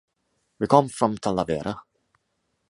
[0.63, 1.75] We com from Talavera.